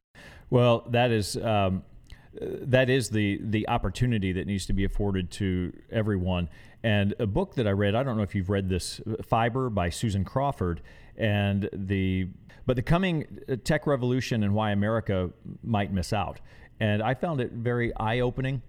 Well, 0.50 0.86
that 0.90 1.12
is 1.12 1.38
um, 1.38 1.84
that 2.42 2.90
is 2.90 3.10
the 3.10 3.40
the 3.42 3.68
opportunity 3.68 4.32
that 4.34 4.48
needs 4.48 4.66
to 4.68 4.74
be 4.74 4.84
afforded 4.86 5.32
to 5.32 5.74
everyone. 5.92 6.50
And 6.84 7.16
a 7.20 7.28
book 7.28 7.56
that 7.56 7.66
I 7.66 7.72
read, 7.72 7.96
I 7.96 8.04
don't 8.04 8.18
know 8.18 8.24
if 8.24 8.36
you've 8.36 8.50
read 8.50 8.68
this, 8.68 9.00
Fiber 9.24 9.70
by 9.70 9.90
Susan 9.90 10.26
Crawford, 10.26 10.82
and 11.16 11.70
the 11.72 12.28
but 12.66 12.76
the 12.76 12.82
coming 12.82 13.40
tech 13.64 13.88
revolution 13.88 14.44
and 14.44 14.54
why 14.54 14.72
America 14.72 15.32
might 15.64 15.92
miss 15.92 16.14
out. 16.14 16.40
And 16.80 17.02
I 17.02 17.14
found 17.14 17.40
it 17.40 17.52
very 17.52 17.96
eye 17.96 18.20
opening 18.20 18.62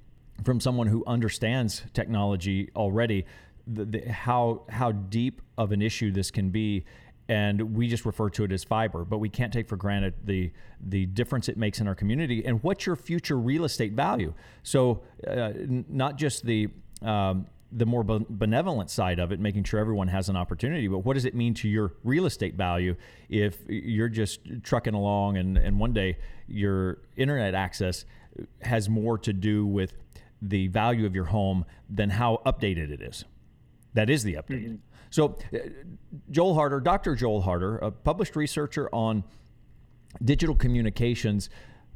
from 0.43 0.61
someone 0.61 0.87
who 0.87 1.05
understands 1.07 1.83
technology 1.93 2.71
already 2.75 3.25
the, 3.67 3.85
the, 3.85 4.12
how 4.12 4.62
how 4.69 4.93
deep 4.93 5.41
of 5.57 5.73
an 5.73 5.81
issue 5.81 6.11
this 6.11 6.31
can 6.31 6.50
be 6.50 6.85
and 7.29 7.75
we 7.75 7.88
just 7.88 8.05
refer 8.05 8.29
to 8.29 8.45
it 8.45 8.53
as 8.53 8.64
fiber 8.64 9.05
but 9.05 9.19
we 9.19 9.29
can't 9.29 9.53
take 9.53 9.69
for 9.69 9.76
granted 9.76 10.12
the 10.25 10.53
the 10.81 11.07
difference 11.07 11.49
it 11.49 11.57
makes 11.57 11.81
in 11.81 11.88
our 11.88 11.95
community 11.95 12.45
and 12.45 12.62
what's 12.62 12.85
your 12.85 12.97
future 12.97 13.38
real 13.38 13.64
estate 13.64 13.93
value 13.93 14.35
so 14.62 15.03
uh, 15.26 15.31
n- 15.31 15.85
not 15.88 16.17
just 16.17 16.45
the 16.45 16.69
um, 17.03 17.47
the 17.76 17.87
more 17.87 18.05
benevolent 18.05 18.88
side 18.88 19.19
of 19.19 19.33
it, 19.33 19.41
making 19.41 19.64
sure 19.64 19.81
everyone 19.81 20.07
has 20.07 20.29
an 20.29 20.37
opportunity. 20.37 20.87
But 20.87 20.99
what 20.99 21.14
does 21.14 21.25
it 21.25 21.35
mean 21.35 21.55
to 21.55 21.69
your 21.69 21.93
real 22.05 22.25
estate 22.25 22.55
value 22.55 22.95
if 23.29 23.59
you're 23.69 24.09
just 24.09 24.41
trucking 24.62 24.95
along 24.95 25.38
and, 25.38 25.59
and 25.59 25.81
one 25.81 25.93
day 25.93 26.19
your 26.47 26.99
internet 27.17 27.55
access 27.55 28.05
has 28.62 28.88
more 28.88 29.19
to 29.19 29.33
do 29.33 29.67
with 29.67 29.95
the 30.48 30.68
value 30.68 31.06
of 31.06 31.14
your 31.14 31.26
home 31.26 31.64
than 31.88 32.10
how 32.10 32.40
updated 32.46 32.90
it 32.90 33.00
is. 33.00 33.24
That 33.94 34.10
is 34.10 34.22
the 34.22 34.34
update. 34.34 34.64
Mm-hmm. 34.64 34.74
So, 35.10 35.38
uh, 35.52 35.58
Joel 36.30 36.54
Harder, 36.54 36.80
Dr. 36.80 37.14
Joel 37.14 37.42
Harder, 37.42 37.78
a 37.78 37.90
published 37.90 38.34
researcher 38.34 38.88
on 38.92 39.24
digital 40.22 40.54
communications, 40.54 41.48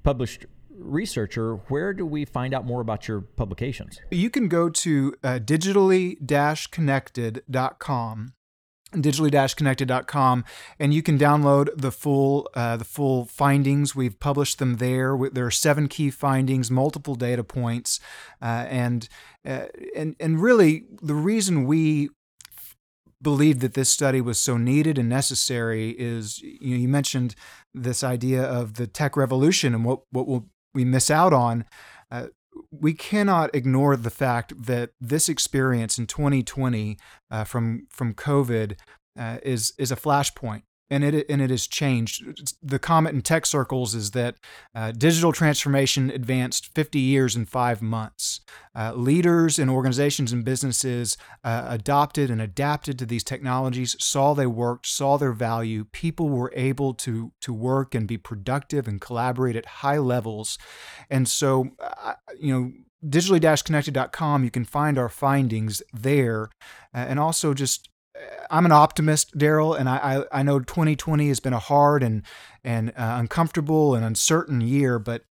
published 0.03 0.47
researcher, 0.71 1.57
where 1.69 1.93
do 1.93 2.07
we 2.07 2.25
find 2.25 2.55
out 2.55 2.65
more 2.65 2.81
about 2.81 3.09
your 3.09 3.21
publications? 3.21 4.01
You 4.11 4.31
can 4.31 4.49
go 4.49 4.71
to 4.71 5.15
uh, 5.25 5.39
digitally 5.41 6.17
connected.com 6.71 8.33
digitally-connected.com 8.93 10.45
and 10.79 10.95
you 10.95 11.03
can 11.03 11.19
download 11.19 11.69
the 11.77 11.93
full 11.93 12.49
uh, 12.55 12.77
the 12.77 12.85
full 12.85 13.27
findings. 13.27 13.95
We've 13.95 14.19
published 14.19 14.59
them 14.59 14.77
there. 14.77 15.17
There 15.33 15.47
are 15.47 15.51
seven 15.51 15.89
key 15.89 16.11
findings 16.11 16.71
multiple 16.71 17.15
data 17.15 17.45
points 17.45 18.01
uh, 18.41 18.67
and 18.69 19.09
uh, 19.47 19.67
and 19.95 20.17
and 20.19 20.41
really 20.41 20.85
the 21.03 21.15
reason 21.15 21.67
we 21.67 22.11
believed 23.21 23.61
that 23.61 23.75
this 23.75 23.91
study 23.91 24.21
was 24.21 24.39
so 24.39 24.57
needed 24.57 24.97
and 24.97 25.09
necessary 25.09 25.91
is 25.99 26.41
you 26.41 26.71
know 26.71 26.77
you 26.77 26.89
mentioned 26.89 27.35
this 27.75 28.05
idea 28.05 28.43
of 28.43 28.75
the 28.75 28.87
tech 28.87 29.17
revolution 29.17 29.75
and 29.75 29.85
what 29.85 30.01
what 30.11 30.27
will 30.27 30.49
we 30.75 30.85
miss 30.85 31.11
out 31.11 31.33
on. 31.33 31.65
Uh, 32.11 32.29
we 32.71 32.95
cannot 32.95 33.55
ignore 33.55 33.97
the 33.97 34.11
fact 34.11 34.53
that 34.67 34.91
this 35.01 35.29
experience 35.29 35.99
in 35.99 36.07
2020 36.07 36.99
uh, 37.31 37.45
from 37.45 37.87
from 37.91 38.15
COVID 38.15 38.79
uh, 39.19 39.39
is 39.43 39.73
is 39.79 39.91
a 39.91 39.97
flashpoint 39.97 40.63
and 40.91 41.05
it 41.05 41.27
and 41.29 41.43
it 41.43 41.51
has 41.51 41.67
changed. 41.67 42.57
The 42.63 42.79
comment 42.79 43.15
in 43.15 43.23
tech 43.23 43.47
circles 43.47 43.95
is 43.95 44.13
that 44.13 44.37
uh, 44.75 44.93
digital 44.93 45.33
transformation 45.33 46.11
advanced 46.11 46.75
50 46.75 46.99
years 46.99 47.37
in 47.37 47.47
five 47.47 47.83
months. 47.83 48.41
Uh, 48.75 48.93
leaders 48.95 49.59
and 49.59 49.71
organizations 49.71 50.33
and 50.33 50.45
businesses 50.45 51.17
uh, 51.45 51.67
adopted 51.69 52.31
and 52.31 52.41
adapted 52.41 52.99
to 52.99 53.07
these 53.07 53.25
technologies, 53.25 53.97
saw 53.99 54.35
they 54.35 54.47
worked, 54.47 54.87
saw 54.87 55.17
their 55.17 55.33
value. 55.33 55.85
People 55.85 56.29
were 56.29 56.53
able 56.55 56.95
to 56.95 57.33
to 57.41 57.53
work 57.53 57.95
and 57.95 58.07
be 58.07 58.17
productive 58.17 58.87
and 58.89 59.01
collaborate 59.01 59.57
at 59.57 59.67
high 59.67 59.99
levels, 59.99 60.59
and 61.11 61.29
so 61.29 61.71
you 62.39 62.53
know 62.53 62.73
digitally-connected.com 63.07 64.43
you 64.43 64.51
can 64.51 64.65
find 64.65 64.99
our 64.99 65.09
findings 65.09 65.81
there 65.93 66.51
uh, 66.93 66.99
and 66.99 67.21
also 67.21 67.55
just 67.55 67.89
I'm 68.51 68.65
an 68.65 68.73
optimist, 68.73 69.37
Darryl, 69.37 69.79
and 69.79 69.89
I, 69.89 70.25
I, 70.33 70.41
I 70.41 70.43
know 70.43 70.61
2020 70.61 71.29
has 71.29 71.41
been 71.41 71.53
a 71.53 71.59
hard 71.59 72.03
and 72.03 72.23
and 72.65 72.91
uh, 72.91 73.17
uncomfortable 73.19 73.95
and 73.95 74.05
uncertain 74.05 74.61
year, 74.61 74.99
but 74.99 75.25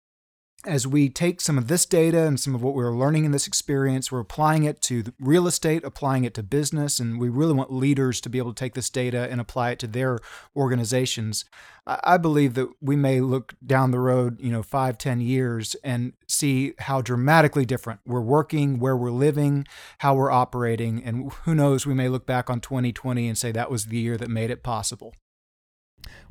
as 0.65 0.88
we 0.88 1.10
take 1.10 1.41
some 1.41 1.57
of 1.57 1.67
this 1.67 1.86
data 1.86 2.25
and 2.25 2.39
some 2.39 2.55
of 2.55 2.62
what 2.62 2.74
we're 2.74 2.95
learning 2.95 3.25
in 3.25 3.31
this 3.31 3.48
experience, 3.48 4.12
we're 4.12 4.19
applying 4.19 4.63
it 4.63 4.81
to 4.84 5.03
real 5.19 5.48
estate, 5.48 5.84
applying 5.84 6.24
it 6.24 6.34
to 6.34 6.43
business, 6.43 7.00
and 7.00 7.19
we 7.19 7.29
really 7.29 7.53
want 7.53 7.72
leaders 7.72 8.19
to 8.22 8.29
be 8.29 8.38
able 8.38 8.53
to 8.53 8.60
take 8.60 8.74
this 8.74 8.89
data 8.89 9.27
and 9.29 9.39
apply 9.39 9.72
it 9.72 9.79
to 9.79 9.88
their 9.88 10.19
organizations. 10.55 11.45
I 11.88 12.17
believe 12.17 12.55
that 12.55 12.69
we 12.81 12.95
may 12.95 13.22
look 13.22 13.53
down 13.65 13.91
the 13.91 14.00
road, 14.00 14.41
you 14.41 14.51
know, 14.51 14.63
five, 14.63 14.98
ten 14.98 15.22
years 15.22 15.75
and 15.84 16.13
see 16.27 16.74
how 16.79 17.01
dramatically 17.01 17.65
different 17.65 18.00
we're 18.05 18.22
working, 18.22 18.79
where 18.79 18.98
we're 18.98 19.12
living, 19.12 19.67
how 20.00 20.15
we're 20.15 20.31
operating, 20.31 21.03
and 21.03 21.31
who 21.43 21.53
knows, 21.53 21.86
we 21.86 21.93
may 21.93 22.10
look 22.10 22.25
back 22.25 22.50
on 22.50 22.60
2020 22.60 23.27
and 23.27 23.38
say 23.38 23.51
that 23.51 23.69
was 23.69 23.86
the 23.86 24.00
year 24.00 24.17
that 24.17 24.29
made 24.29 24.50
it 24.50 24.63
possible. 24.63 25.13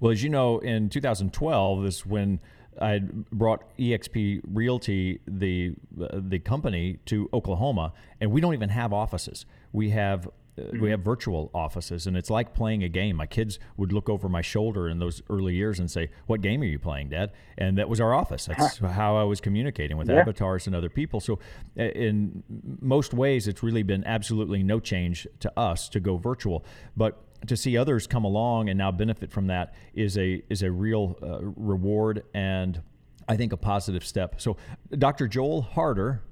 Well, 0.00 0.12
as 0.12 0.22
you 0.22 0.30
know, 0.30 0.58
in 0.58 0.88
2012 0.88 1.84
is 1.84 2.06
when 2.06 2.40
I 2.80 3.00
brought 3.32 3.62
EXP 3.78 4.42
Realty, 4.52 5.20
the 5.26 5.74
the 5.90 6.38
company, 6.38 6.98
to 7.06 7.28
Oklahoma, 7.32 7.92
and 8.20 8.30
we 8.30 8.40
don't 8.40 8.54
even 8.54 8.70
have 8.70 8.92
offices. 8.92 9.46
We 9.72 9.90
have 9.90 10.28
uh, 10.56 10.64
we 10.80 10.90
have 10.90 11.00
virtual 11.00 11.50
offices, 11.54 12.06
and 12.06 12.16
it's 12.16 12.30
like 12.30 12.54
playing 12.54 12.84
a 12.84 12.88
game. 12.88 13.16
My 13.16 13.26
kids 13.26 13.58
would 13.76 13.92
look 13.92 14.08
over 14.08 14.28
my 14.28 14.40
shoulder 14.40 14.88
in 14.88 14.98
those 14.98 15.22
early 15.28 15.54
years 15.54 15.80
and 15.80 15.90
say, 15.90 16.10
"What 16.26 16.40
game 16.40 16.62
are 16.62 16.66
you 16.66 16.78
playing, 16.78 17.10
Dad?" 17.10 17.32
And 17.58 17.76
that 17.78 17.88
was 17.88 18.00
our 18.00 18.14
office. 18.14 18.46
That's 18.46 18.78
how 18.78 19.16
I 19.16 19.24
was 19.24 19.40
communicating 19.40 19.96
with 19.96 20.08
yeah. 20.08 20.20
avatars 20.20 20.66
and 20.66 20.76
other 20.76 20.88
people. 20.88 21.20
So, 21.20 21.38
in 21.76 22.44
most 22.80 23.14
ways, 23.14 23.48
it's 23.48 23.62
really 23.62 23.82
been 23.82 24.04
absolutely 24.04 24.62
no 24.62 24.80
change 24.80 25.26
to 25.40 25.52
us 25.58 25.88
to 25.90 26.00
go 26.00 26.16
virtual. 26.16 26.64
But 26.96 27.20
to 27.46 27.56
see 27.56 27.76
others 27.76 28.06
come 28.06 28.24
along 28.24 28.68
and 28.68 28.78
now 28.78 28.90
benefit 28.90 29.30
from 29.30 29.46
that 29.48 29.74
is 29.94 30.16
a 30.18 30.42
is 30.48 30.62
a 30.62 30.70
real 30.70 31.18
uh, 31.22 31.38
reward 31.42 32.24
and 32.34 32.82
I 33.28 33.36
think 33.36 33.52
a 33.52 33.56
positive 33.56 34.04
step. 34.04 34.40
So, 34.40 34.56
Dr. 34.90 35.28
Joel 35.28 35.62
Harder 35.62 36.22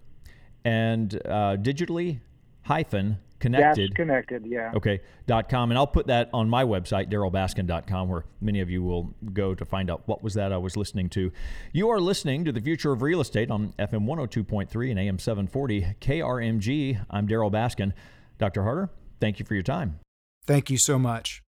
and 0.64 1.14
uh, 1.24 1.56
digitally 1.56 2.20
hyphen 2.62 3.18
connected. 3.40 3.94
Connected, 3.94 4.46
yeah. 4.46 4.72
Okay, 4.74 5.00
dot 5.26 5.48
com. 5.48 5.70
And 5.70 5.78
I'll 5.78 5.86
put 5.86 6.06
that 6.06 6.30
on 6.32 6.48
my 6.48 6.64
website, 6.64 7.10
darylbaskin.com, 7.10 8.08
where 8.08 8.24
many 8.40 8.60
of 8.60 8.70
you 8.70 8.82
will 8.82 9.14
go 9.32 9.54
to 9.54 9.64
find 9.64 9.90
out 9.90 10.02
what 10.06 10.22
was 10.22 10.34
that 10.34 10.52
I 10.52 10.58
was 10.58 10.76
listening 10.76 11.08
to. 11.10 11.32
You 11.72 11.88
are 11.90 12.00
listening 12.00 12.44
to 12.44 12.52
The 12.52 12.60
Future 12.60 12.92
of 12.92 13.02
Real 13.02 13.20
Estate 13.20 13.50
on 13.50 13.74
FM 13.78 14.06
102.3 14.06 14.90
and 14.90 14.98
AM 14.98 15.18
740 15.18 15.96
KRMG. 16.00 17.04
I'm 17.10 17.26
Darryl 17.26 17.50
Baskin. 17.50 17.92
Dr. 18.38 18.62
Harder, 18.62 18.90
thank 19.20 19.38
you 19.38 19.44
for 19.44 19.54
your 19.54 19.62
time. 19.62 19.98
Thank 20.46 20.70
you 20.70 20.78
so 20.78 20.98
much. 20.98 21.42